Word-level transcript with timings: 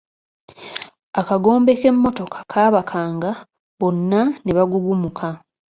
Akagombe 1.19 1.71
k'emmotoka 1.79 2.37
kaabakanga 2.51 3.31
bonna 3.79 4.21
ne 4.43 4.51
bagugumuka. 4.57 5.27